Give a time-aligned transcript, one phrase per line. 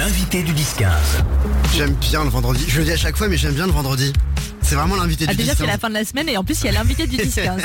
[0.00, 0.86] L'invité du 10-15.
[1.74, 2.64] J'aime bien le vendredi.
[2.66, 4.14] Je le dis à chaque fois, mais j'aime bien le vendredi.
[4.70, 5.56] C'est vraiment l'invité Ah, du déjà, 10-15.
[5.56, 7.58] c'est la fin de la semaine et en plus, il y a l'invité du 10-15.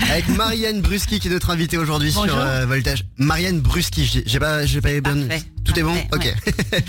[0.10, 3.04] Avec Marianne Bruski qui est notre invitée aujourd'hui sur euh, Voltage.
[3.18, 5.26] Marianne Bruski, j'ai pas, j'ai pas bien.
[5.26, 5.42] Parfait.
[5.66, 6.34] Tout est bon Ok.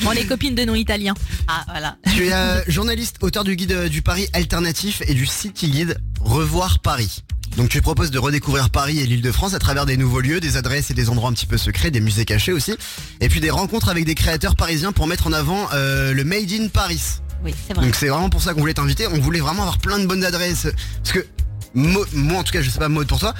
[0.05, 1.15] On est copines de noms italiens.
[1.49, 1.97] Ah voilà.
[2.15, 5.97] tu es euh, journaliste, auteur du guide euh, du Paris alternatif et du City Guide
[6.21, 7.23] Revoir Paris.
[7.57, 10.39] Donc tu proposes de redécouvrir Paris et l'île de France à travers des nouveaux lieux,
[10.39, 12.73] des adresses et des endroits un petit peu secrets, des musées cachés aussi,
[13.19, 16.67] et puis des rencontres avec des créateurs parisiens pour mettre en avant le Made in
[16.69, 17.01] Paris.
[17.43, 17.85] Oui, c'est vrai.
[17.85, 19.07] Donc c'est vraiment pour ça qu'on voulait t'inviter.
[19.07, 20.67] On voulait vraiment avoir plein de bonnes adresses.
[21.03, 21.25] Parce que
[21.73, 23.33] mo- moi en tout cas, je sais pas mode pour toi,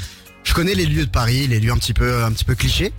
[0.43, 2.93] je connais les lieux de Paris, les lieux un petit peu un petit peu clichés.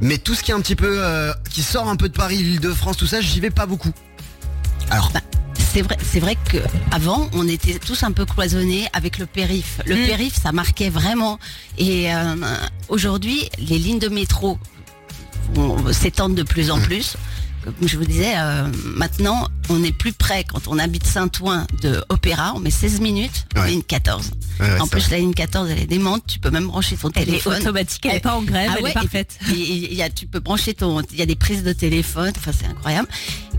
[0.00, 2.36] Mais tout ce qui est un petit peu euh, qui sort un peu de Paris,
[2.38, 3.92] l'île de France, tout ça, j'y vais pas beaucoup.
[4.90, 5.20] Alors Bah,
[5.72, 6.56] c'est vrai, c'est vrai que
[6.90, 9.80] avant on était tous un peu cloisonnés avec le périph.
[9.86, 10.06] Le Mm.
[10.06, 11.38] périph, ça marquait vraiment.
[11.78, 12.34] Et euh,
[12.88, 14.58] aujourd'hui, les lignes de métro
[15.92, 16.82] s'étendent de plus en Mm.
[16.82, 17.16] plus.
[17.64, 22.02] Comme je vous disais, euh, maintenant, on est plus près quand on habite Saint-Ouen de
[22.08, 23.68] Opéra, on met 16 minutes, Ouais.
[23.70, 24.30] ligne 14.
[24.60, 25.10] ouais, ouais, en plus, vrai.
[25.12, 27.60] la ligne 14, elle est démente, tu peux même brancher ton Elle est téléphone.
[27.60, 29.38] automatique, elle est pas en grève, Ah elle ouais, est parfaite.
[29.48, 32.32] Il il y a, tu peux brancher ton, il y a des prises de téléphone,
[32.36, 33.08] enfin c'est incroyable.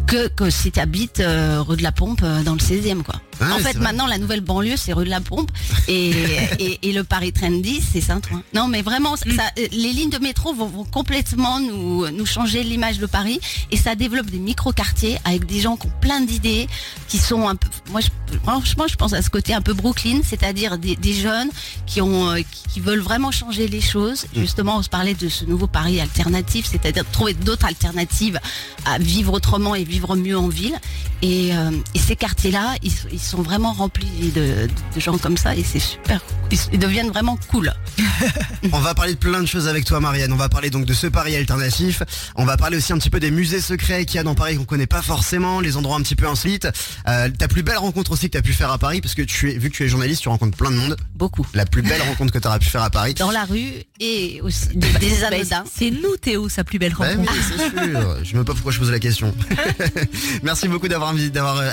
[0.08, 3.16] Que, que si tu habites rue de la Pompe euh, dans le 16e quoi.
[3.42, 5.52] En fait maintenant la nouvelle banlieue c'est rue de la Pompe
[5.88, 6.10] et,
[6.60, 8.44] et, et le Paris Trendy c'est Saint-Ouen.
[8.54, 9.40] Non mais vraiment ça, Mm.
[9.60, 13.40] euh, les lignes de métro vont, vont complètement nous, nous changer l'image de Paris
[13.72, 16.68] et ça développe des micro-quartiers avec des gens qui ont plein d'idées,
[17.08, 18.10] qui sont un peu, moi je,
[18.44, 21.50] franchement je pense à ce côté un peu Brooklyn, c'est-à-dire des, des jeunes
[21.86, 24.26] qui ont, euh, qui, qui veulent vraiment changer les choses.
[24.36, 24.40] Mm.
[24.42, 28.40] Justement, on se parlait de ce nouveau Paris alternatif, c'est-à-dire trouver d'autres alternatives
[28.86, 30.78] à vivre autrement et vivre mieux en ville.
[31.22, 35.56] Et, euh, et ces quartiers-là, ils, ils sont vraiment remplis de, de gens comme ça
[35.56, 36.22] et c'est super.
[36.52, 37.72] Ils, ils deviennent vraiment cool.
[38.72, 40.32] On va parler de plein de choses avec toi Marianne.
[40.34, 42.04] On va parler donc de ce Paris alternatif.
[42.36, 44.56] On va parler aussi un petit peu des musées secrets qu'il y a dans Paris
[44.58, 46.68] qu'on connaît pas forcément, les endroits un petit peu insolites.
[47.08, 49.22] Euh, ta plus belle rencontre aussi que tu as pu faire à Paris, parce que
[49.22, 50.98] tu es, vu que tu es journaliste, tu rencontres plein de monde.
[51.16, 51.46] Beaucoup.
[51.54, 53.14] La plus belle rencontre que tu auras pu faire à Paris.
[53.16, 55.64] Dans la rue et aussi des, des anodins.
[55.72, 57.34] C'est nous, Théo, sa plus belle Bah oui, rencontre.
[57.48, 58.18] c'est sûr.
[58.24, 59.34] Je ne sais pas pourquoi je pose la question.
[60.44, 61.14] Merci beaucoup d'avoir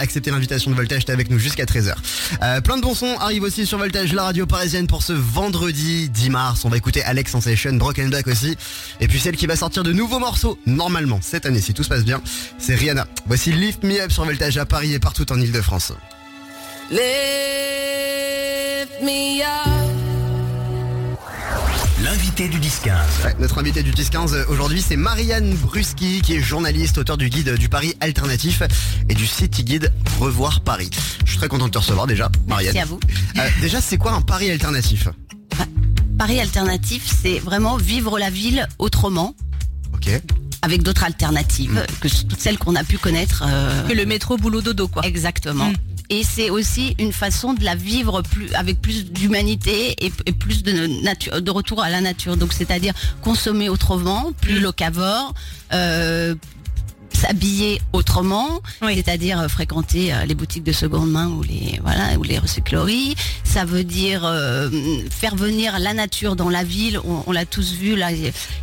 [0.00, 1.04] accepté l'invitation de Voltage.
[1.04, 1.94] T'es avec nous jusqu'à 13h.
[2.42, 6.08] Euh, plein de bons sons arrivent aussi sur Voltage, la radio parisienne pour ce vendredi
[6.08, 6.64] 10 mars.
[6.64, 8.56] On va écouter Alex Sensation, Broken Back aussi.
[9.00, 11.88] Et puis celle qui va sortir de nouveaux morceaux, normalement, cette année, si tout se
[11.88, 12.20] passe bien,
[12.58, 13.06] c'est Rihanna.
[13.26, 15.92] Voici Lift Me Up sur Voltage à Paris et partout en Ile-de-France.
[16.90, 17.02] Lift
[19.02, 19.97] me.
[22.08, 22.88] L'invité du 10-15.
[23.24, 27.28] Ouais, notre invité du 10-15 euh, aujourd'hui, c'est Marianne Bruski, qui est journaliste, auteur du
[27.28, 28.62] guide du Paris alternatif
[29.10, 30.88] et du City Guide Revoir Paris.
[31.26, 32.72] Je suis très content de te recevoir déjà, Marianne.
[32.72, 32.98] Merci à vous.
[33.36, 35.08] Euh, déjà, c'est quoi un Paris alternatif?
[36.18, 39.34] Paris alternatif, c'est vraiment vivre la ville autrement.
[39.94, 40.08] Ok.
[40.62, 42.00] avec d'autres alternatives Mm.
[42.00, 43.44] que toutes celles qu'on a pu connaître.
[43.46, 45.04] euh, Que le métro boulot dodo, quoi.
[45.06, 45.66] Exactement.
[45.70, 45.74] Mm.
[46.10, 50.62] Et c'est aussi une façon de la vivre plus avec plus d'humanité et, et plus
[50.62, 52.36] de nature, de retour à la nature.
[52.36, 54.62] Donc c'est-à-dire consommer autrement, plus Mm.
[54.62, 55.34] locavore,
[55.74, 56.34] euh,
[57.18, 58.94] s'habiller autrement, Oui.
[58.96, 63.14] c'est-à-dire euh, fréquenter euh, les boutiques de seconde main ou les voilà ou les recycleries.
[63.44, 64.70] Ça veut dire euh,
[65.10, 67.00] faire venir la nature dans la ville.
[67.04, 68.08] On, on l'a tous vu là.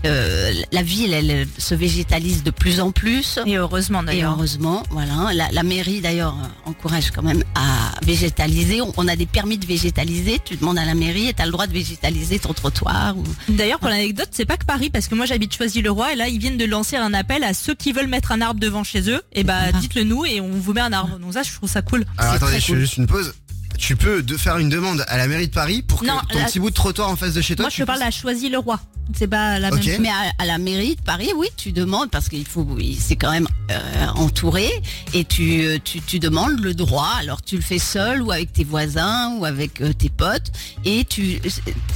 [0.06, 3.40] euh, la ville, elle se végétalise de plus en plus.
[3.46, 4.34] Et heureusement, Et d'ailleurs.
[4.34, 5.32] heureusement, voilà.
[5.34, 8.82] La, la mairie d'ailleurs encourage quand même à végétaliser.
[8.82, 10.40] On, on a des permis de végétaliser.
[10.44, 13.18] Tu demandes à la mairie et tu as le droit de végétaliser ton trottoir.
[13.18, 13.24] Ou...
[13.50, 16.40] D'ailleurs, pour l'anecdote, c'est pas que Paris, parce que moi j'habite Choisy-le-Roi et là ils
[16.40, 19.22] viennent de lancer un appel à ceux qui veulent mettre un arbre devant chez eux.
[19.34, 19.72] Et bah Ah.
[19.74, 21.20] dites-le nous et on vous met un arbre.
[21.20, 22.06] Donc ça, je trouve ça cool.
[22.18, 22.80] Alors attendez, je fais cool.
[22.80, 23.34] juste une pause.
[23.78, 26.40] Tu peux de faire une demande à la mairie de Paris pour que Non, ton
[26.40, 27.64] la- petit bout de trottoir en face de chez toi.
[27.66, 28.80] Moi je te parle à Choisy-le-Roi.
[29.16, 29.86] C'est pas la Ok.
[29.86, 30.02] même.
[30.02, 33.16] Mais à, à la mairie de Paris, oui, tu demandes parce qu'il faut, oui, c'est
[33.16, 34.68] quand même euh, entouré
[35.14, 37.12] et tu, euh, tu, tu demandes le droit.
[37.20, 40.52] Alors tu le fais seul ou avec tes voisins ou avec euh, tes potes
[40.86, 41.40] et tu,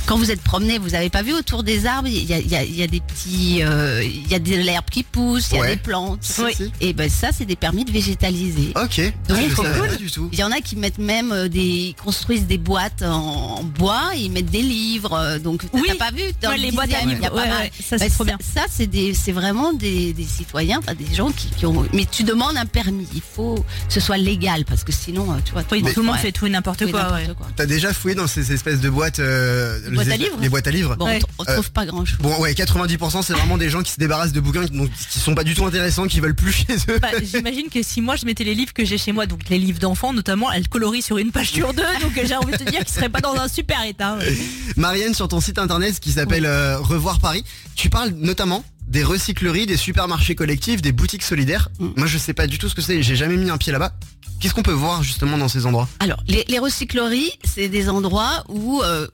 [0.05, 2.47] quand vous êtes promené, vous avez pas vu autour des arbres, il y a, il
[2.47, 5.49] y a, il y a des petits, euh, il y a de l'herbe qui pousse,
[5.51, 5.75] il y a Ouais.
[5.77, 6.19] des plantes.
[6.21, 6.51] Si, Oui.
[6.55, 6.71] si.
[6.79, 8.71] Et ben ça, c'est des permis de végétaliser.
[8.75, 9.01] Ok.
[9.27, 9.87] Donc, Ah, je faut savais cool.
[9.89, 10.29] pas du tout.
[10.31, 14.11] Il y en a qui mettent même euh, des, ils construisent des boîtes en bois,
[14.15, 15.13] et ils mettent des livres.
[15.13, 15.87] euh, Donc t'as Oui.
[15.87, 17.29] t'as pas vu dans Ouais, le les boîtes à il y a livres.
[17.29, 17.61] pas Ouais, mal.
[17.63, 18.37] ouais, ça c'est Bah, trop bien.
[18.53, 21.85] Ça, c'est des, c'est vraiment des, des citoyens, enfin des gens qui, qui ont.
[21.93, 23.07] Mais tu demandes un permis.
[23.13, 26.05] Il faut que ce soit légal parce que sinon, euh, tu vois, Oui, tout le
[26.07, 27.03] monde fait tout et n'importe quoi.
[27.03, 27.33] n'importe ouais.
[27.35, 27.47] quoi.
[27.55, 30.49] T'as déjà fouillé dans ces espèces de boîtes, euh, boîtes les, à espèces- livres les
[30.49, 31.19] boîtes à livres Bon, Ouais.
[31.37, 32.17] on, on trouve pas grand chose.
[32.19, 34.65] Bon ouais, 90% c'est vraiment des gens qui se débarrassent de bouquins
[35.09, 36.99] qui sont pas du tout intéressants, qui veulent plus chez eux.
[37.01, 39.57] Bah, J'imagine que si moi je mettais les livres que j'ai chez moi, donc les
[39.59, 42.63] livres d'enfants notamment, elles colorient sur une page sur deux, donc j'ai envie de te
[42.69, 44.17] dire qu'ils seraient pas dans un super état.
[44.17, 44.37] ouais.
[44.77, 47.43] Marianne, sur ton site internet qui s'appelle euh, Revoir Paris,
[47.75, 51.69] tu parles notamment des recycleries, des supermarchés collectifs, des boutiques solidaires.
[51.79, 51.87] Mm.
[51.97, 53.03] Moi, je sais pas du tout ce que c'est.
[53.03, 53.93] J'ai jamais mis un pied là-bas.
[54.39, 55.87] Qu'est-ce qu'on peut voir justement dans ces endroits?
[55.99, 59.05] Alors, les, les recycleries, c'est des endroits où, euh,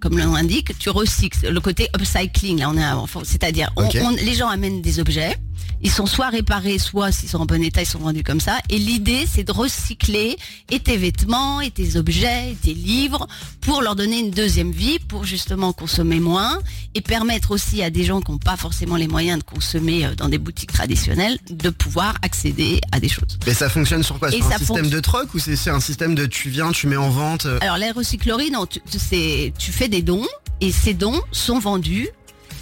[0.00, 1.50] comme le nom indique, tu recycles.
[1.50, 5.36] Le côté upcycling, là, on est, enfin, c'est-à-dire, on- les gens amènent des objets.
[5.82, 8.58] Ils sont soit réparés, soit s'ils sont en bon état, ils sont vendus comme ça.
[8.68, 10.36] Et l'idée, c'est de recycler
[10.70, 13.26] et tes vêtements, et tes objets, et tes livres,
[13.60, 16.58] pour leur donner une deuxième vie, pour justement consommer moins,
[16.94, 20.14] et permettre aussi à des gens qui n'ont pas forcément les moyens de consommer euh,
[20.14, 23.38] dans des boutiques traditionnelles, de pouvoir accéder à des choses.
[23.46, 24.28] Mais ça fonctionne sur quoi?
[24.32, 26.86] Et Sur un ça système de troc ou c'est un système de tu viens, tu
[26.86, 30.26] mets en vente euh, Alors les recycleries, non, tu, tu- c'est- tu fais des dons
[30.60, 32.08] et ces dons sont vendus.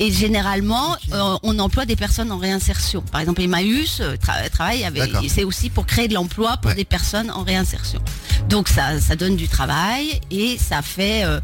[0.00, 3.02] Et généralement, euh, on emploie des personnes en réinsertion.
[3.10, 5.10] Par exemple, Emmaüs euh, tra- travaille avec.
[5.28, 6.74] C'est aussi pour créer de l'emploi pour Ouais.
[6.76, 8.00] des personnes en réinsertion.
[8.48, 11.24] Donc ça, ça donne du travail et ça fait.
[11.24, 11.40] euh,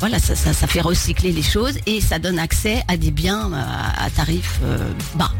[0.00, 3.52] voilà, ça, ça, ça fait recycler les choses et ça donne accès à des biens
[3.52, 4.76] euh, à, à tarif euh,
[5.14, 5.30] bas.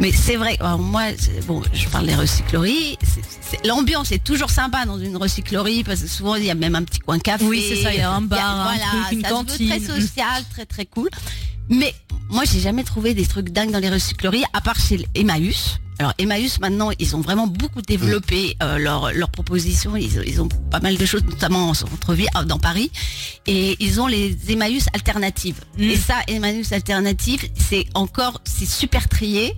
[0.00, 1.02] Mais c'est vrai, moi,
[1.46, 2.98] bon, je parle des recycleries.
[3.64, 6.82] L'ambiance est toujours sympa dans une recyclerie parce que souvent il y a même un
[6.82, 7.44] petit coin café.
[7.44, 9.68] Oui, c'est ça, il y a un bar, un truc, une ça se veut cantine.
[9.68, 11.08] très social, très très cool.
[11.68, 11.94] Mais
[12.28, 15.78] moi, j'ai jamais trouvé des trucs dingues dans les recycleries, à part chez Emmaüs.
[15.98, 19.96] Alors Emmaüs, maintenant, ils ont vraiment beaucoup développé euh, leur, leur proposition.
[19.96, 22.90] Ils, ils ont pas mal de choses, notamment en centre-ville, dans Paris.
[23.46, 25.60] Et ils ont les Emmaüs alternatives.
[25.78, 25.82] Mm.
[25.82, 29.56] Et ça, Emmaüs alternatives, c'est encore, c'est super trié.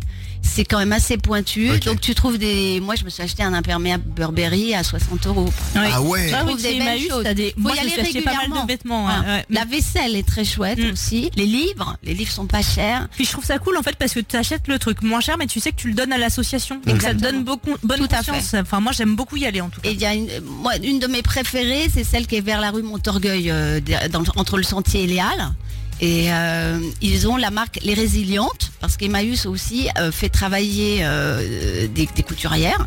[0.50, 1.78] C'est quand même assez pointu.
[1.80, 2.80] Donc tu trouves des...
[2.80, 5.44] Moi, je me suis acheté un imperméable Burberry à 60 euros.
[5.76, 5.88] Ouais.
[5.92, 7.24] Ah ouais Ah oui, chez des belles Emmaüs, choses.
[7.24, 7.50] t'as des.
[7.52, 9.06] Faut Moi, y je aller pas mal de vêtements.
[9.06, 9.34] ouais, Voilà.
[9.36, 9.44] ouais.
[9.50, 10.92] La vaisselle est très chouette Mm.
[10.92, 11.30] aussi.
[11.36, 13.08] Les livres, les livres sont pas chers.
[13.14, 15.36] Puis je trouve ça cool en fait parce que tu achètes le truc moins cher
[15.38, 16.80] mais tu sais que tu le donnes à l'association.
[16.86, 18.14] Donc ça te donne beaucoup bonne Tout.
[18.56, 19.88] Enfin moi j'aime beaucoup y aller en tout cas.
[19.88, 20.28] Et il y a une,
[20.62, 23.80] moi, une de mes préférées, c'est celle qui est vers la rue Montorgueil, euh,
[24.10, 25.52] dans entre le Sentier et les Halles.
[26.00, 31.88] Et euh, ils ont la marque Les Résilientes, parce qu'Emmaüs aussi euh, fait travailler euh,
[31.88, 32.86] des, des couturières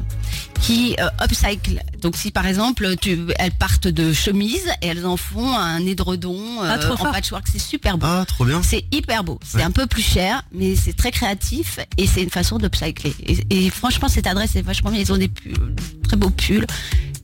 [0.61, 1.81] qui euh, upcycle.
[2.01, 6.37] Donc si par exemple tu, elles partent de chemises et elles en font un édredon
[6.63, 7.11] euh, Ah, en fort.
[7.11, 8.05] patchwork, c'est super beau.
[8.07, 8.61] Ah, trop bien.
[8.63, 9.39] C'est hyper beau.
[9.43, 9.63] C'est Ouais.
[9.63, 13.13] un peu plus cher, mais c'est très créatif et c'est une façon d'upcycler.
[13.25, 15.01] Et, et franchement, cette adresse est vachement bien.
[15.01, 15.75] Ils ont des pulls,
[16.07, 16.65] très beaux pulls.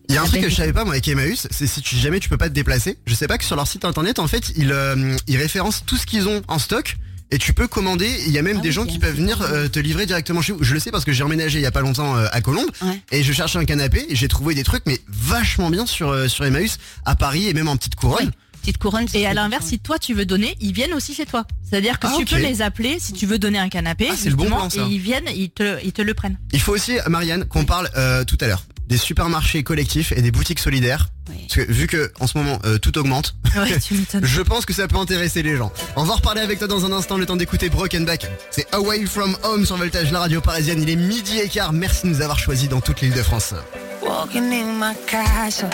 [0.09, 1.95] Il y a un truc que je savais pas moi avec Emmaüs, c'est si tu,
[1.98, 2.98] jamais tu peux pas te déplacer.
[3.06, 5.98] Je sais pas que sur leur site internet en fait ils, euh, ils référencent tout
[5.98, 6.95] ce qu'ils ont en stock.
[7.30, 9.42] Et tu peux commander, il y a même Ah des oui, gens qui peuvent venir
[9.42, 10.63] euh, te livrer directement chez vous.
[10.63, 12.71] Je le sais parce que j'ai emménagé il y a pas longtemps euh, à Colombes
[12.81, 13.01] Ouais.
[13.12, 16.30] et je cherchais un canapé et j'ai trouvé des trucs mais vachement bien sur euh,
[16.30, 18.27] sur Emmaüs à Paris et même en petite couronne.
[18.27, 18.31] Oui.
[18.68, 19.08] Petite couronne.
[19.08, 21.46] c'est Et à l'inverse, si toi tu veux donner, ils viennent aussi chez toi.
[21.69, 24.30] C'est-à-dire que Ah, tu peux les appeler si tu veux donner un canapé, Ah, c'est
[24.30, 24.81] le bon plan, ça.
[24.81, 26.38] et ils viennent, ils te, ils te le prennent.
[26.52, 30.31] Il faut aussi Marianne qu'on parle euh, tout à l'heure des supermarchés collectifs et des
[30.31, 31.36] boutiques solidaires Oui.
[31.48, 34.25] parce que vu que en ce moment euh, tout augmente, Ouais, tu m'étonnes.
[34.25, 35.72] Je pense que ça peut intéresser les gens.
[35.96, 38.28] On va reparler avec toi dans un instant, le temps d'écouter Broken Back.
[38.52, 40.81] C'est Away From Home sur Voltage, la radio parisienne.
[40.84, 41.72] Il est midi et quart.
[41.72, 43.54] Merci de nous avoir choisis dans toute l'île de France.
[44.02, 45.68] Walking in my castle,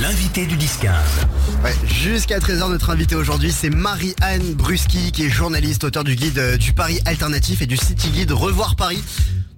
[0.00, 0.88] L'invité du 10-15.
[1.62, 6.38] Ouais, jusqu'à 13h, notre invité aujourd'hui, c'est Marie-Anne Bruski, qui est journaliste, auteur du guide
[6.38, 9.00] euh, du Paris alternatif et du City Guide Revoir Paris.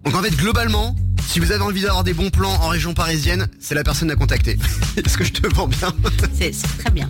[0.05, 0.94] Donc en fait, globalement,
[1.26, 4.17] si vous avez envie d'avoir des bons plans en région parisienne, c'est la personne à
[4.17, 4.58] contacter.
[4.96, 5.93] Est-ce que je te vends bien
[6.38, 7.06] C'est c'est très bien.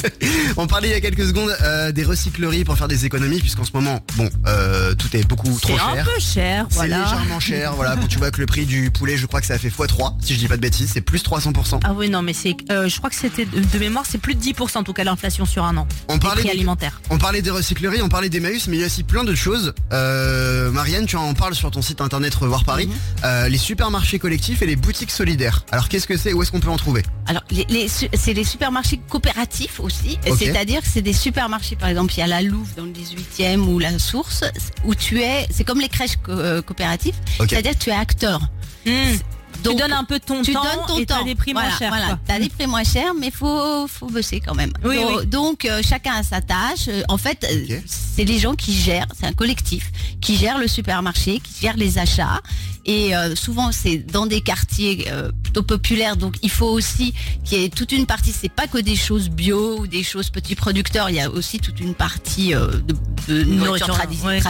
[0.56, 3.64] On parlait il y a quelques secondes euh, des recycleries pour faire des économies, puisqu'en
[3.64, 6.04] ce moment, bon, euh, tout est beaucoup C'est trop un cher.
[6.04, 7.02] peu cher, C'est voilà.
[7.04, 7.96] légèrement cher, voilà.
[7.96, 10.14] Quand tu vois que le prix du poulet, je crois que ça a fait x3,
[10.20, 11.80] si je dis pas de bêtises, c'est plus 300%.
[11.85, 14.35] Ah oui, non, mais c'est, euh, je crois que c'était de de mémoire, c'est plus
[14.35, 15.87] de 10% en tout cas l'inflation sur un an.
[16.08, 17.00] On Des parlait des- alimentaires.
[17.11, 19.75] On parlait des recycleries, on parlait d'Emmaüs, mais il y a aussi plein d'autres choses.
[19.92, 22.88] Euh, Marianne, tu en parles sur ton site internet Revoir Paris.
[23.23, 23.46] Mhm.
[23.49, 25.64] Les supermarchés collectifs et les boutiques solidaires.
[25.72, 26.32] Alors qu'est-ce que c'est?
[26.32, 27.02] Où est-ce qu'on peut en trouver?
[27.26, 30.18] Alors, les, c'est les supermarchés coopératifs aussi.
[30.38, 33.58] C'est-à-dire que c'est des supermarchés, par exemple, il y a la Louve dans le 18e
[33.58, 34.44] ou la Source,
[34.84, 37.14] où tu es, c'est comme les crèches co- euh, coopératives.
[37.38, 38.40] C'est-à-dire que tu es acteur.
[38.84, 41.25] tu donnes un peu ton tu temps donnes ton et t'as temps.
[41.25, 41.88] des prix voilà, moins chers.
[41.88, 44.72] Voilà, t'as des prix moins chers, mais faut faut bosser quand même.
[44.84, 45.26] Oui, donc, oui.
[45.26, 46.86] donc, euh, chacun a sa tâche.
[46.88, 47.44] Euh, En fait,
[47.86, 51.98] c'est les gens qui gèrent, c'est un collectif qui gère le supermarché, qui gère les
[51.98, 52.40] achats.
[52.88, 57.12] Et euh, souvent, c'est dans des quartiers euh, plutôt populaires, donc il faut aussi
[57.45, 58.33] qu'il y ait toute une partie.
[58.33, 61.11] C'est pas que des choses bio ou des choses petits producteurs.
[61.11, 62.95] Il y a aussi toute une partie euh, de,
[63.28, 64.40] de nourriture Nourriture, tradi- ouais.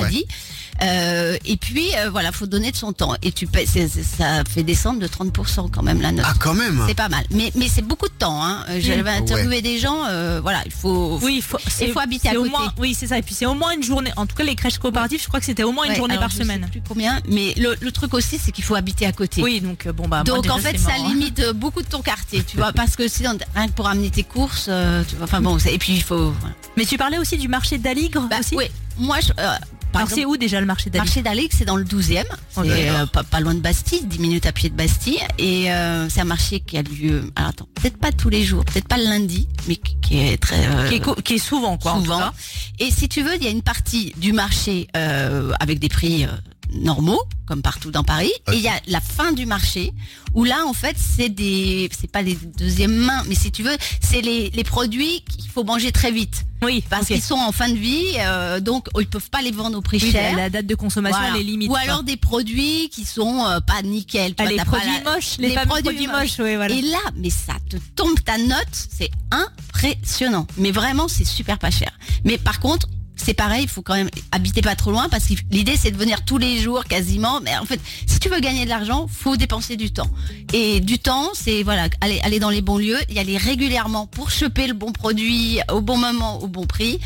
[0.83, 3.14] Euh, et puis euh, voilà, faut donner de son temps.
[3.23, 6.25] Et tu payes, c'est- c'est- ça fait descendre de 30% quand même la note.
[6.28, 6.83] Ah, quand même.
[6.87, 8.42] C'est pas mal, mais mais c'est beaucoup de temps.
[8.45, 8.64] Hein.
[8.68, 10.04] Euh, J'avais interviewé des gens.
[10.09, 11.18] euh, voilà, il faut.
[11.23, 12.50] Oui, il faut, c'est- faut habiter à c'est au côté.
[12.56, 13.18] moins- oui, c'est ça.
[13.18, 14.12] Et puis c'est au moins une journée.
[14.16, 16.14] En tout cas, les crèches coopératives, je crois que c'était au moins une Ouais, journée
[16.14, 16.66] alors, par je sais semaine.
[16.71, 19.42] plus combien, mais le, le truc aussi, c'est qu'il faut habiter à côté.
[19.42, 20.23] Oui, donc euh, bon bah.
[20.26, 21.09] moi, Donc déjà, en fait, c'est ça marrant, hein.
[21.09, 24.11] limite euh, beaucoup de ton quartier, tu vois, parce que sinon, rien que pour amener
[24.11, 26.33] tes courses, euh, tu vois, enfin bon, c'est- et puis il faut.
[26.40, 26.54] voilà.
[26.76, 28.54] Mais tu parlais aussi du marché d'Aligre Bah, aussi?
[28.56, 28.66] oui,
[28.99, 29.55] moi, je, euh,
[29.95, 32.91] Alors c'est où déjà le marché le d'Aligre marché d'Alix, c'est dans le 12e, c'est
[32.91, 36.21] euh, pas, pas loin de Bastille, 10 minutes à pied de Bastille, et euh, c'est
[36.21, 39.05] un marché qui a lieu, alors attends, peut-être pas tous les jours, peut-être pas le
[39.05, 41.93] lundi, mais qui, qui est très euh, qui, est, qui est souvent quoi.
[41.93, 42.19] en tout souvent.
[42.19, 42.33] cas.
[42.79, 46.25] Et si tu veux, il y a une partie du marché euh, avec des prix
[46.25, 46.29] euh,
[46.76, 49.92] normaux, comme partout dans Paris, et il y a la fin du marché
[50.35, 53.76] où là, en fait, c'est des, c'est pas les deuxièmes mains, mais si tu veux,
[54.00, 57.68] c'est les, les produits qu'il faut manger très vite Oui, parce qu'ils sont en fin
[57.71, 60.37] de vie, euh, donc oh, ils peuvent pas les vendre au prix Oui, cher.
[60.37, 61.37] la, la date de consommation Voilà.
[61.37, 61.71] les limites.
[61.71, 64.35] Ou alors des produits qui sont euh, pas nickel.
[64.35, 66.75] tu Ah, vois, les pas produits la- moches, les, produits produits, moches, oui, voilà.
[66.75, 70.47] Et là, mais ça te tombe ta note, c'est impressionnant.
[70.59, 71.90] Mais vraiment, c'est super pas cher.
[72.25, 75.35] Mais par contre, c'est pareil, il faut quand même habiter pas trop loin parce que
[75.50, 77.40] l'idée c'est de venir tous les jours quasiment.
[77.40, 80.08] Mais en fait, si tu veux gagner de l'argent, faut dépenser du temps.
[80.52, 84.30] Et du temps, c'est voilà, aller, aller dans les bons lieux, y aller régulièrement pour
[84.30, 86.99] choper le bon produit au bon moment, au bon prix.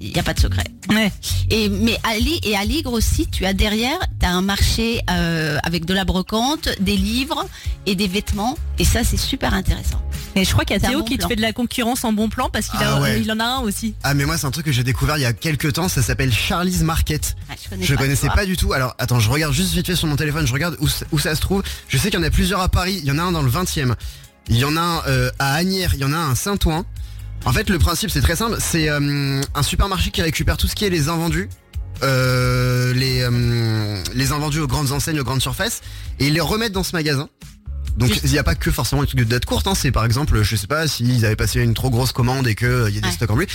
[0.00, 0.64] Il n'y a pas de secret.
[0.90, 1.10] Ouais.
[1.50, 5.00] Et mais à Li- et à Ligre aussi, tu as derrière, tu as un marché
[5.10, 7.44] euh, avec de la brocante, des livres
[7.86, 8.56] et des vêtements.
[8.78, 10.00] Et ça, c'est super intéressant.
[10.36, 12.12] Et je crois qu'il y a Théo bon qui te fait de la concurrence en
[12.12, 13.24] bon plan parce qu'il Ah ouais.
[13.30, 13.94] en a un aussi.
[14.02, 15.88] Ah, mais moi, c'est un truc que j'ai découvert il y a quelques temps.
[15.88, 17.36] Ça s'appelle Charlie's Market.
[17.48, 18.72] Ah, je connais Je pas, connaissais pas du tout.
[18.72, 20.46] Alors, attends, je regarde juste vite fait sur mon téléphone.
[20.46, 21.62] Je regarde où, ça- où ça se trouve.
[21.88, 22.98] Je sais qu'il y en a plusieurs à Paris.
[23.02, 23.94] Il y en a un dans le 20e.
[24.48, 25.94] Il y en a un euh, à Agnières.
[25.94, 26.84] Il y en a un à Saint-Ouen.
[27.44, 28.56] En fait, le principe, c'est très simple.
[28.58, 31.48] C'est euh, un supermarché qui récupère tout ce qui est les invendus.
[32.02, 35.80] euh, les, euh, les invendus aux grandes enseignes, aux grandes surfaces.
[36.18, 37.28] Et ils les remettent dans ce magasin.
[37.96, 39.74] Donc il n'y a pas que forcément les trucs de date courte, hein.
[39.74, 42.68] c'est par exemple, je sais pas, s'ils avaient passé une trop grosse commande et qu'il
[42.68, 43.10] y a des Ouais.
[43.12, 43.46] stocks en plus.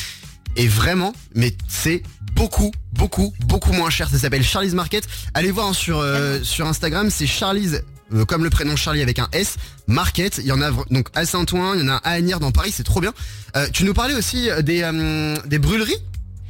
[0.55, 2.01] Et vraiment, mais c'est
[2.33, 4.09] beaucoup, beaucoup, beaucoup moins cher.
[4.09, 5.07] Ça s'appelle Charlie's Market.
[5.33, 7.81] Allez voir hein, sur, euh, sur Instagram, c'est Charlie's,
[8.13, 10.37] euh, comme le prénom Charlie avec un S, Market.
[10.39, 12.71] Il y en a donc à Saint-Ouen, il y en a à Agnières dans Paris,
[12.73, 13.13] c'est trop bien.
[13.55, 15.97] Euh, tu nous parlais aussi euh, des, euh, des brûleries?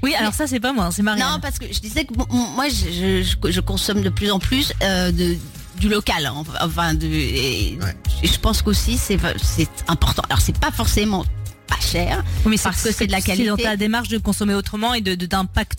[0.01, 1.27] Oui, alors ça c'est pas moi, c'est Marianne.
[1.33, 4.39] Non, parce que je disais que bon, moi, je, je- je consomme de plus en
[4.39, 5.35] plus euh, de
[5.79, 7.95] du local, hein, enfin, et, Ouais.
[8.23, 10.23] je pense qu'aussi c'est c'est important.
[10.29, 11.25] Alors c'est pas forcément
[11.67, 13.63] pas cher, Oui, mais c'est parce que c'est de la c'est dans qualité.
[13.63, 15.15] ta démarche de consommer autrement et de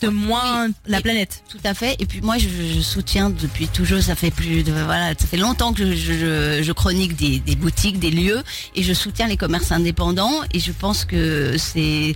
[0.07, 1.43] moins la Et- planète.
[1.49, 1.97] Tout à fait.
[1.99, 4.01] Et puis moi, je, je soutiens depuis toujours.
[4.01, 7.57] Ça fait plus de voilà, ça fait longtemps que je, je, je chronique des, des
[7.57, 8.41] boutiques, des lieux,
[8.73, 10.31] et je soutiens les commerces indépendants.
[10.53, 12.15] Et je pense que c'est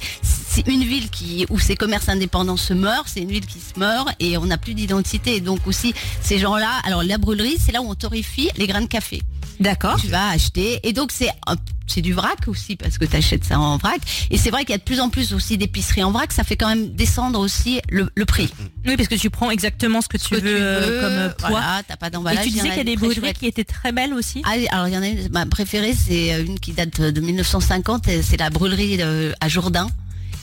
[0.56, 3.78] c'est une ville qui où ces commerces indépendants se meurent, c'est une ville qui se
[3.78, 5.36] meurt et on n'a plus d'identité.
[5.36, 6.72] Et donc aussi ces gens-là.
[6.86, 9.22] Alors la brûlerie, c'est là où on torréfie les grains de café.
[9.60, 10.00] D'accord.
[10.00, 10.80] Tu vas acheter.
[10.84, 14.00] Et donc c'est du vrac aussi parce que tu achètes ça en vrac.
[14.32, 16.32] Et c'est vrai qu'il y a de plus en plus aussi d'épiceries en vrac.
[16.32, 18.50] Ça fait quand même descendre aussi le, le prix.
[18.86, 21.50] Oui, parce que tu prends exactement ce que tu que veux, euh, comme euh, poids.
[21.50, 22.46] Voilà, t'as pas et d'emballage.
[22.46, 24.42] tu y en disais qu'il y a des brûleries qui étaient très belles aussi.
[24.46, 27.20] Ah, alors il y en a une, ma préférée, c'est euh, une qui date de
[27.20, 29.02] 1950, et c'est la brûlerie
[29.42, 29.90] à Jourdain.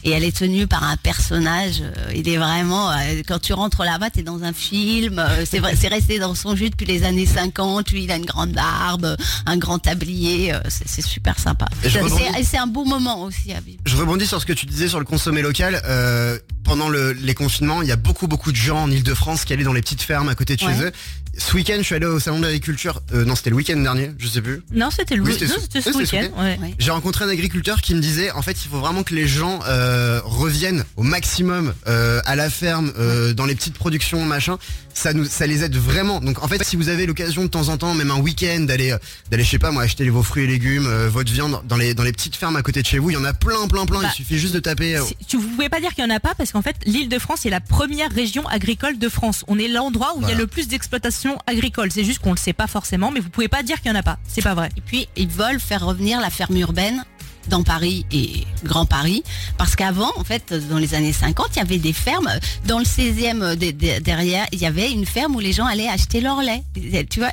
[0.05, 1.81] Et elle est tenue par un personnage.
[1.83, 5.19] euh, Il est vraiment, euh, quand tu rentres là-bas, t'es dans un film.
[5.19, 7.91] euh, C'est vrai, c'est resté dans son jus depuis les années 50.
[7.91, 9.17] Lui, il a une grande barbe,
[9.47, 10.53] un grand tablier.
[10.69, 11.67] C'est super sympa.
[11.83, 13.79] C'est- un beau moment aussi à vivre.
[13.87, 15.81] Je rebondis sur ce que tu disais sur le consommer local.
[15.85, 19.53] Euh, pendant le- les confinements, il y a beaucoup beaucoup de gens en Ile-de-France qui
[19.53, 20.81] allaient dans les petites fermes à côté de chez Ouais.
[20.85, 20.93] eux.
[21.39, 23.01] Ce week-end, je suis allé au salon de l'agriculture.
[23.15, 24.63] Euh, non, c'était le week-end dernier, je sais plus.
[24.71, 26.29] Non, c'était le Oui, c'était ce- ce week-end.
[26.39, 26.59] Ouais.
[26.79, 29.59] J'ai rencontré un agriculteur qui me disait, en fait, il faut vraiment que les gens
[29.67, 29.92] euh,
[30.25, 34.59] reviennent au maximum euh, à la ferme, euh, dans les petites productions, machin.
[34.95, 36.21] Ça nous, ça les aide vraiment.
[36.21, 38.93] Donc, en fait, si vous avez l'occasion de temps en temps, même un week-end, d'aller,
[38.93, 38.99] euh,
[39.31, 41.95] d'aller, je sais pas moi, acheter vos fruits et légumes, euh, votre viande dans les
[41.95, 43.87] dans les petites fermes à côté de chez vous, il y en a plein, plein,
[43.87, 44.03] plein.
[44.03, 44.97] Bah, il suffit juste de taper.
[44.97, 46.77] euh, Si- Tu vous pouvez pas dire qu'il y en a pas parce qu'en fait
[46.85, 49.45] l'île de France est la première région agricole de France.
[49.49, 51.91] On est l'endroit où il y a le plus d'exploitation agricole.
[51.91, 53.99] C'est juste qu'on le sait pas forcément, mais vous pouvez pas dire qu'il y en
[53.99, 54.19] a pas.
[54.29, 54.69] C'est pas vrai.
[54.77, 57.05] Et puis, ils veulent faire revenir la ferme urbaine
[57.49, 59.23] dans Paris et Grand Paris.
[59.59, 62.31] Parce qu'avant, en fait, dans les années 50, il y avait des fermes.
[62.67, 65.89] Dans le 16e de- de- derrière, il y avait une ferme où les gens allaient
[65.89, 66.63] acheter leur lait.
[67.11, 67.31] Tu vois,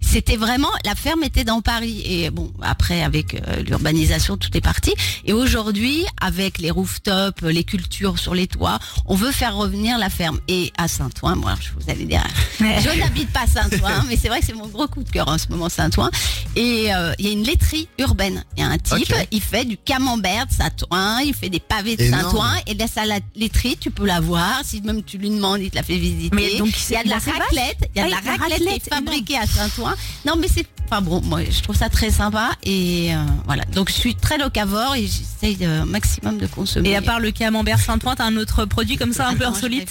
[0.00, 2.02] c'était vraiment, la ferme était dans Paris.
[2.04, 4.92] Et bon, après, avec euh, l'urbanisation, tout est parti.
[5.24, 10.10] Et aujourd'hui, avec les rooftops, les cultures sur les toits, on veut faire revenir la
[10.10, 10.40] ferme.
[10.48, 12.22] Et à Saint-Ouen, moi, je vous allez dire,
[12.60, 15.38] je n'habite pas Saint-Ouen, mais c'est vrai que c'est mon gros coup de cœur en
[15.38, 16.10] ce moment Saint-Ouen.
[16.56, 18.44] Et euh, il y a une laiterie urbaine.
[18.56, 19.12] Il y a un type.
[19.32, 22.22] Il fait du camembert de Saint-Ouen, il fait des pavés de Énorme.
[22.24, 24.60] Saint-Ouen et la salade laiterie, tu peux la voir.
[24.64, 26.34] Si même tu lui demandes, il te la fait visiter.
[26.34, 28.58] Mais donc, il y a de la raclette, il y a de Ah, la raclette,
[28.58, 29.94] qui raclette, est fabriquée à Saint-Ouen.
[30.26, 33.64] Non, mais c'est, enfin bon, moi je trouve ça très sympa et euh, voilà.
[33.74, 36.90] Donc je suis très locavore et j'essaye de maximum de consommer.
[36.90, 39.88] Et à part le camembert Saint-Ouen, t'as un autre produit comme ça un peu insolite.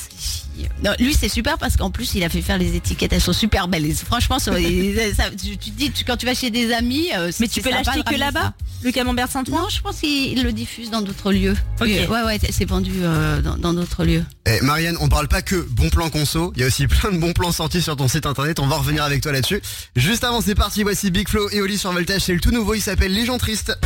[0.84, 3.31] Non, lui c'est super parce qu'en plus il a fait faire les étiquettes, elles sont
[3.34, 3.86] super belles.
[3.86, 4.51] Et franchement, ça-
[5.15, 7.62] ça- tu, tu te dis, tu- quand tu vas chez des amis, euh, Mais tu
[7.62, 8.53] peux l'acheter de que là-bas ça.
[8.83, 11.55] Le camembert Saint-Ouen Non, je pense qu'il le diffuse dans d'autres lieux.
[11.81, 11.88] Ok.
[11.88, 14.24] Ouais, ouais, c'est vendu euh, dans dans d'autres lieux.
[14.45, 17.17] Eh, Marianne, on parle pas que bon plan conso, il y a aussi plein de
[17.17, 19.62] bons plans sortis sur ton site internet, on va revenir avec toi là-dessus.
[19.95, 22.74] Juste avant, c'est parti, voici Big Flo et Oli sur Voltage, c'est le tout nouveau,
[22.74, 23.77] il s'appelle Les gens tristes.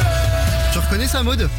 [0.71, 1.49] Tu reconnais ça, Maude?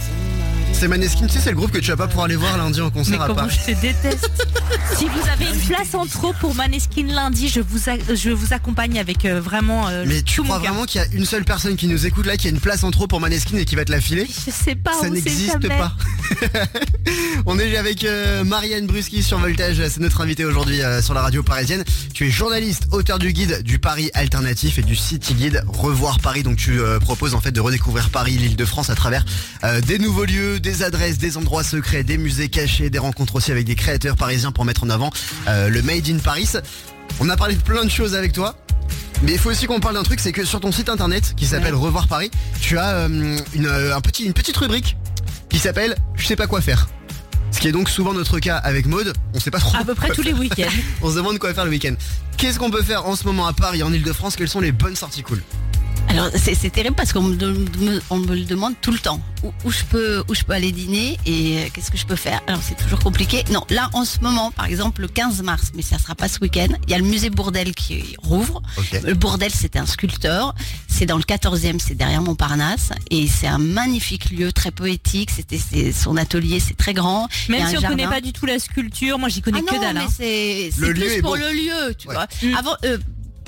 [0.84, 2.78] C'est Maneskin, tu sais, c'est le groupe que tu vas pas pouvoir aller voir lundi
[2.82, 3.58] en Mais concert à comment Paris.
[3.66, 4.28] je te déteste
[4.98, 8.52] Si vous avez une place en trop pour Maneskin lundi, je vous, a- je vous
[8.52, 10.72] accompagne avec euh, vraiment euh, Mais tu tout crois mon cœur.
[10.74, 12.84] vraiment qu'il y a une seule personne qui nous écoute là, qui a une place
[12.84, 14.26] en trop pour Maneskin et qui va te la filer?
[14.28, 15.68] Je sais pas, Ça n'existe jamais.
[15.78, 15.94] pas.
[17.46, 21.22] On est avec euh, Marianne Bruski sur Voltage, c'est notre invitée aujourd'hui euh, sur la
[21.22, 21.82] radio parisienne.
[22.12, 26.42] Tu es journaliste, auteur du guide du Paris alternatif et du City Guide Revoir Paris.
[26.42, 29.24] Donc tu euh, proposes en fait de redécouvrir Paris, l'île de France à travers
[29.64, 33.50] euh, des nouveaux lieux, des adresses, des endroits secrets, des musées cachés, des rencontres aussi
[33.50, 35.10] avec des créateurs parisiens pour mettre en avant
[35.48, 36.48] euh, le Made in Paris.
[37.20, 38.56] On a parlé de plein de choses avec toi.
[39.22, 41.46] Mais il faut aussi qu'on parle d'un truc, c'est que sur ton site internet qui
[41.46, 44.96] s'appelle Revoir Paris, tu as euh, une, euh, un petit, une petite rubrique
[45.48, 46.88] qui s'appelle Je sais pas quoi faire.
[47.50, 49.76] Ce qui est donc souvent notre cas avec Maude, on sait pas trop.
[49.76, 50.68] À peu près tous les week-ends.
[51.02, 51.94] On se demande quoi faire le week-end.
[52.36, 54.96] Qu'est-ce qu'on peut faire en ce moment à Paris, en Ile-de-France Quelles sont les bonnes
[54.96, 55.40] sorties cool?
[56.14, 58.98] Alors c'est c'est terrible parce qu'on me, de- me- on me le demande tout le
[58.98, 59.20] temps.
[59.42, 62.14] Où, où je peux où je peux aller dîner et euh, qu'est-ce que je peux
[62.16, 62.40] faire?
[62.46, 63.42] Alors c'est toujours compliqué.
[63.50, 66.38] Non, là en ce moment, par exemple le 15 mars, mais ça sera pas ce
[66.40, 66.68] week-end.
[66.86, 68.62] Il y a le musée Bourdel qui rouvre.
[69.02, 70.54] Le Bourdel, c'était un sculpteur.
[70.86, 72.90] C'est dans le 14e, c'est derrière Montparnasse.
[73.10, 75.30] Et c'est un magnifique lieu, très poétique.
[75.30, 77.28] C'était c'est- son atelier, c'est très grand.
[77.48, 77.88] Même si on jardin.
[77.88, 79.94] connaît pas du tout la sculpture, moi j'y connais Ah que dalle.
[79.96, 80.08] mais hein.
[80.16, 82.14] c'est c'est Le lieu plus pour le lieu, tu Ouais.
[82.14, 82.26] vois.
[82.42, 82.54] Mm.
[82.56, 82.98] Avant, euh,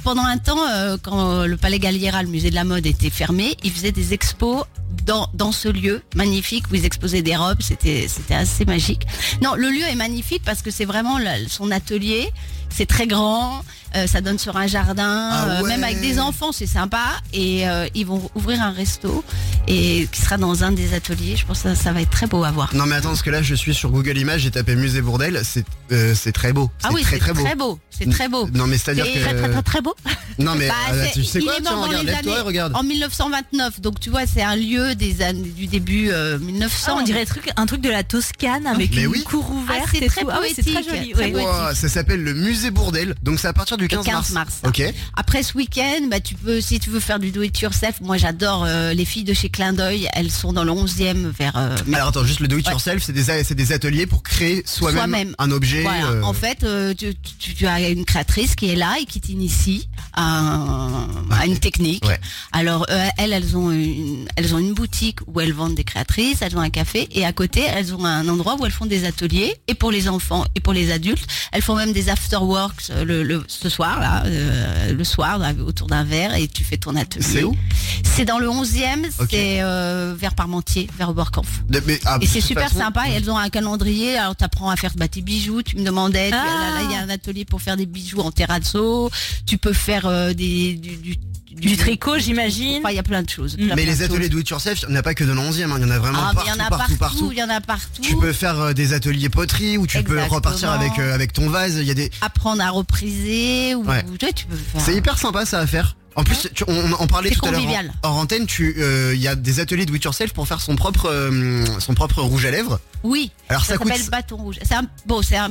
[0.06, 3.56] pendant un temps, euh, quand le Palais Galliera, le musée de la mode, était fermé,
[3.64, 4.64] ils faisaient des expos
[5.04, 7.60] dans, ce lieu magnifique où ils exposaient des robes.
[7.60, 9.04] C'était assez magique.
[9.42, 12.30] Non, le lieu est magnifique parce que c'est vraiment son atelier.
[12.68, 13.64] C'est très grand,
[13.96, 15.68] euh, ça donne sur un jardin, Ah euh, ouais.
[15.70, 17.04] même avec des enfants, c'est sympa.
[17.32, 19.24] Et euh, ils vont ouvrir un resto
[19.68, 21.36] et qui sera dans un des ateliers.
[21.36, 22.74] Je pense que ça, ça va être très beau à voir.
[22.74, 25.40] Non mais attends, parce que là je suis sur Google Images, j'ai tapé musée Bourdel,
[25.44, 26.70] c'est euh, c'est très beau.
[26.84, 27.42] Ah oui, très c'est très beau.
[27.44, 27.78] très beau.
[27.90, 28.46] C'est très beau.
[28.52, 29.18] Non mais c'est-à-dire que...
[29.18, 29.94] très, très, très, très beau.
[30.38, 32.12] Non mais Bah, euh, c'est- tu sais il quoi est Tiens, mort dans regarde, les
[32.12, 32.72] lève-toi et années- regarde.
[32.76, 36.86] En 1929, donc tu vois, c'est un lieu des années du début euh, 1900.
[36.88, 39.22] Ah, on dirait un truc, un truc de la Toscane avec Mais une oui.
[39.24, 39.80] cour ouverte.
[39.84, 40.28] Ah, c'est très tout.
[40.30, 41.12] Ah oui, c'est très poétique, joli.
[41.12, 41.30] très ouais.
[41.32, 41.48] poétique.
[41.50, 44.60] Wow, ça s'appelle le musée Bourdel, donc c'est à partir du 15, 15 mars.
[44.66, 44.82] Ok.
[45.16, 48.16] Après ce week-end, bah, tu peux, si tu veux faire du do it yourself, moi
[48.16, 51.76] j'adore euh, les filles de chez Clin d'œil, elles sont dans le 11e vers euh,
[51.92, 52.72] Alors attends, juste le do it Ouais.
[52.72, 55.34] yourself, c'est des, a- c'est des ateliers pour créer soi-même Soi-même.
[55.38, 55.82] un objet.
[55.82, 56.06] Voilà.
[56.06, 59.20] euh, En fait, euh, tu, tu- tu as une créatrice qui est là et qui
[59.20, 62.04] t'initie à, un- à une technique.
[62.06, 62.18] Ouais.
[62.52, 66.42] Alors euh, elles, elles ont une, elles ont une boutique où elles vendent des créatrices,
[66.42, 69.04] elles ont un café et à côté elles ont un endroit où elles font des
[69.04, 71.26] ateliers et pour les enfants et pour les adultes.
[71.52, 75.38] Elles font même des after works euh, le, le- ce soir là, euh, le soir
[75.66, 77.22] autour d'un verre et tu fais ton atelier.
[77.24, 77.54] C'est où
[78.02, 79.28] C'est dans le 11e, Ok.
[79.30, 81.62] c'est euh, vers Parmentier, vers Oberkampf.
[81.86, 83.08] mais, ah, Et c'est super façon, sympa.
[83.08, 84.16] Et elles ont un calendrier.
[84.16, 85.62] Alors, t'apprends à faire bah, tes bijoux.
[85.62, 86.30] Tu me demandais.
[86.30, 86.80] tu- Ah.
[86.80, 89.10] là, il y a un atelier pour faire des bijoux en terrazzo.
[89.46, 91.16] Tu peux faire euh, des du, du,
[91.56, 92.78] Du tricot, j'imagine.
[92.78, 93.56] Enfin, il y a plein de choses.
[93.56, 95.24] Plein, Mais plein les de ateliers do it yourself, il n'y en a pas que
[95.24, 96.68] dans le 11e, hein, il y en a vraiment Ah, partout, il y en a
[96.68, 96.96] partout, partout.
[96.98, 97.28] partout.
[97.32, 98.02] Il y en a partout.
[98.02, 101.48] Tu peux faire euh, des ateliers poterie où tu peux repartir avec, euh, avec ton
[101.48, 101.76] vase.
[101.76, 102.10] Il y a des.
[102.20, 103.74] apprendre à repriser.
[103.74, 104.04] Ou, Ouais.
[104.18, 104.80] tu tu peux faire.
[104.80, 105.96] C'est hyper sympa ça à faire.
[106.14, 107.92] En plus, tu- on, on parlait C'est tout à l'heure convivial.
[108.02, 108.46] en, en antenne.
[108.46, 111.62] Tu, euh, il y a des ateliers do it yourself pour faire son propre, euh,
[111.78, 112.80] son propre rouge à lèvres.
[113.02, 113.30] Oui.
[113.50, 114.56] Alors ça, Ça, coûte, s'appelle bâton rouge.
[114.62, 115.20] C'est un bon.
[115.20, 115.50] C'est un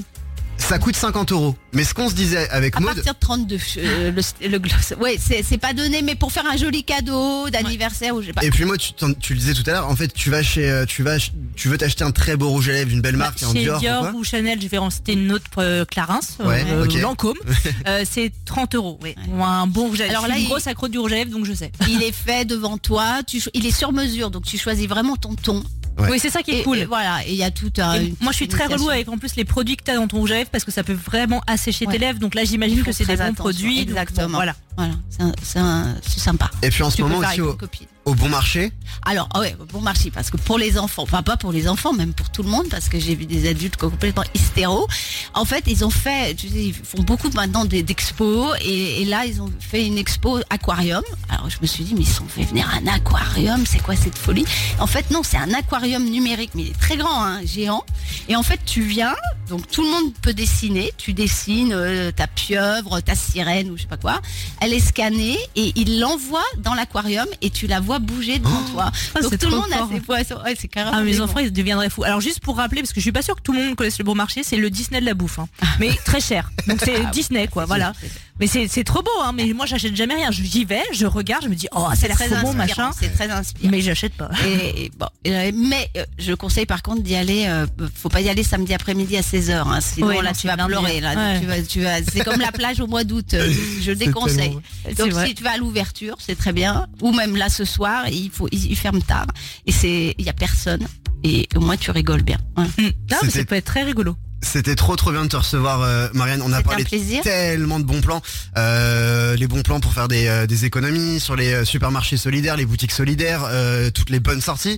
[0.68, 1.56] ça coûte 50 euros.
[1.74, 3.58] Mais ce qu'on se disait avec à Maud, partir de 32.
[3.78, 4.94] euh, le, le gloss.
[5.00, 8.44] Ouais, c'est pas donné, mais pour faire un joli cadeau d'anniversaire ou je sais pas.
[8.44, 8.94] et puis moi, tu,
[9.34, 9.88] le disais tout à l'heure.
[9.90, 11.18] En fait, tu vas chez, euh, tu vas,
[11.56, 14.02] tu veux t'acheter un très beau rouge à lèvres d'une belle marque, Chez Dior, Dior,
[14.04, 16.94] ou quoi ou Chanel, je vais en citer une autre euh, Clarins, Ouais, euh, ok.
[17.02, 17.38] Lancôme.
[17.88, 19.00] Euh, c'est 30 euros.
[19.04, 19.16] Ouais.
[19.32, 20.18] Ou un bon rouge à lèvres.
[20.18, 21.72] Alors là, une il- grosse accro du rouge à lèvres, donc je sais.
[21.88, 23.22] Il est fait devant toi.
[23.28, 25.64] Tu, il est sur mesure, donc tu choisis vraiment ton ton.
[25.98, 26.10] Ouais.
[26.12, 26.80] Oui, c'est ça qui est Et, cool.
[26.80, 27.96] et voilà, et il y a tout un.
[27.96, 29.96] Et une moi, je suis très relou avec en plus les produits que tu as
[29.96, 31.94] dans ton rouge à lèvres parce que ça peut vraiment assécher Ouais.
[31.94, 32.20] tes lèvres.
[32.20, 33.86] Donc là, j'imagine que c'est des bons produits.
[33.86, 34.38] donc bon, Exactement.
[34.38, 34.56] voilà.
[34.78, 36.52] Voilà, c'est sympa.
[36.62, 37.58] Et puis en ce Tu moment aussi, au.
[38.06, 38.72] Au bon marché
[39.04, 41.92] Alors, ah ouais, bon marché, parce que pour les enfants, enfin pas pour les enfants,
[41.92, 44.88] même pour tout le monde, parce que j'ai vu des adultes complètement hystéros.
[45.34, 49.26] En fait, ils ont fait, tu sais, ils font beaucoup maintenant d'expos, et, et là,
[49.26, 51.02] ils ont fait une expo aquarium.
[51.30, 54.20] Alors, je me suis dit, mais ils sont fait venir un aquarium, c'est quoi cette
[54.20, 54.46] folie?
[54.80, 57.84] En fait, non, c'est un aquarium numérique, mais il est très grand, hein, géant.
[58.30, 59.16] Et en fait, tu viens,
[59.50, 60.92] donc tout le monde peut dessiner.
[60.98, 64.22] Tu dessines euh, ta pieuvre, ta sirène ou je sais pas quoi.
[64.62, 68.92] Elle est scannée et il l'envoie dans l'aquarium et tu la vois bouger devant toi.
[69.16, 70.36] Ah, donc tout le monde a ses poissons.
[70.44, 70.98] Ouais, c'est carrément.
[70.98, 72.04] Ah, mes enfants, ils deviendraient fous.
[72.04, 73.98] Alors, juste pour rappeler, parce que je suis pas sûre que tout le monde connaisse
[73.98, 75.40] le bon marché, c'est le Disney de la bouffe.
[75.40, 75.48] hein.
[75.80, 76.52] Mais très cher.
[76.68, 77.94] Donc, c'est Ah, Disney, quoi, voilà.
[78.36, 78.40] C'est.
[78.40, 79.32] Mais c'est c'est trop beau, hein.
[79.34, 80.30] Mais moi, j'achète jamais rien.
[80.32, 82.92] J'y vais, je regarde, je me dis, oh, l'air très trop bon, inspirant, machin.
[83.00, 83.70] C'est très inspirant.
[83.72, 84.30] Mais j'achète pas.
[84.46, 87.46] Et, et bon, euh, mais euh, je conseille par contre d'y aller.
[87.48, 89.52] euh, faut pas y aller samedi après-midi à 16h.
[89.68, 91.00] Hein, sinon là non, tu c'est vas pleurer.
[91.02, 91.40] Là, Ouais.
[91.40, 92.04] tu vas, tu vas.
[92.04, 93.34] C'est comme la plage au mois d'août.
[93.34, 94.58] euh, Je déconseille.
[94.86, 96.88] C'est Donc si tu vas à l'ouverture, c'est très bien.
[97.02, 99.28] Ou même là ce soir, il faut, il, il ferme tard
[99.66, 100.86] et c'est, il y a personne.
[101.24, 102.38] Et au moins tu rigoles bien.
[102.58, 102.66] Ouais.
[102.78, 102.92] Hum.
[103.12, 104.16] Non, mais ça peut être très rigolo.
[104.42, 106.42] C'était trop trop bien de te recevoir euh, Marianne.
[106.44, 106.86] On a parlé
[107.24, 108.22] tellement de bons plans.
[108.58, 112.66] Euh, les bons plans pour faire des, euh, des économies sur les supermarchés solidaires, les
[112.66, 113.50] boutiques solidaires,
[113.94, 114.78] toutes les bonnes sorties.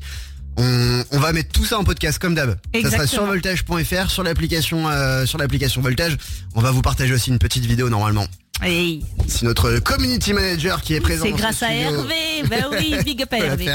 [0.60, 2.58] On, on va mettre tout ça en podcast comme d'hab.
[2.82, 4.86] Ça sera sur voltage.fr, sur l'application
[5.26, 6.17] sur l'application Voltage.
[6.56, 8.26] On va vous partager aussi une petite vidéo normalement.
[8.62, 9.04] Hey.
[9.28, 11.26] C'est notre community manager qui est présent.
[11.26, 11.72] C'est ce grâce à.
[11.74, 12.43] Hervé.
[12.50, 13.65] Bah oui, big up à Hervé.
[13.65, 13.70] Et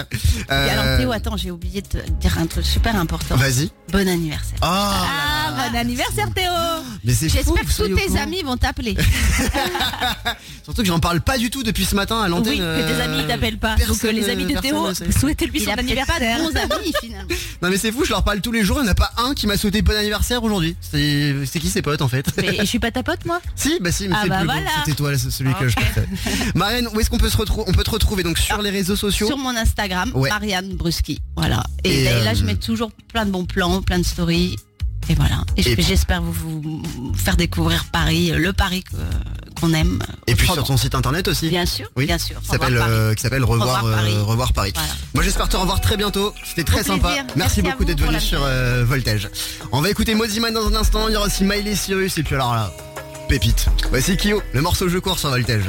[0.51, 3.37] alors Euh, Théo, attends, j'ai oublié de te dire un truc super important.
[3.37, 3.71] Vas-y.
[3.93, 4.59] Bon anniversaire.
[4.63, 6.51] Oh, Ah, bon anniversaire Théo
[7.05, 8.97] mais c'est fou J'espère que tous tes amis vont t'appeler.
[10.65, 12.53] Surtout que j'en parle pas du tout depuis ce matin à l'antenne.
[12.55, 13.75] Oui, que tes amis euh, t'appellent pas.
[13.77, 14.89] personne Donc euh, les amis de Théo,
[15.21, 16.39] souhaitez-lui Il son a peut-être pas anniversaire.
[16.39, 17.29] de bons amis finalement.
[17.63, 19.13] Non mais c'est fou, je leur parle tous les jours, il n'y en a pas
[19.19, 20.77] un qui m'a souhaité bon anniversaire aujourd'hui.
[20.81, 22.27] C'est c'est qui ses potes en fait?
[22.39, 24.47] Mais je suis pas ta pote moi Si, bah si, mais Ah c'est bah plus
[24.47, 24.71] voilà.
[24.85, 26.05] C'était toi celui que je préfère.
[26.55, 28.97] Marianne, où est-ce qu'on peut se retrouver On peut te retrouver donc sur les réseaux
[28.97, 29.27] sociaux.
[29.27, 30.29] Sur mon Instagram, Ouais.
[30.31, 31.21] Marianne Bruski.
[31.37, 31.63] Voilà.
[31.85, 34.05] Et, Et, là, et là, euh, je mets toujours plein de bons plans, plein de
[34.05, 34.57] stories.
[35.09, 35.43] Et voilà.
[35.57, 38.97] Et, je- j'espère vous, vous faire découvrir Paris, euh, le Paris que-
[39.61, 39.99] qu'on aime.
[40.29, 41.49] Et puis sur ton site internet aussi.
[41.49, 42.07] Bien sûr, Oui.
[42.07, 42.41] bien sûr.
[42.41, 42.99] Qui s'appelle Revoir Paris.
[43.01, 44.13] euh, s'appelle revoir Revoir Paris.
[44.15, 44.73] euh, revoir Paris.
[44.75, 44.93] Voilà.
[45.15, 46.33] Moi j'espère te revoir très bientôt.
[46.49, 47.09] C'était très Au sympa.
[47.09, 47.25] plaisir.
[47.35, 49.29] Merci, beaucoup d'être venu sur euh, Voltage.
[49.73, 51.09] On va écouter Moziman dans un instant.
[51.09, 52.73] Il y aura aussi Miley Cyrus et puis alors là,
[53.91, 55.65] Voici Kyo, le morceau je cours sur Voltage.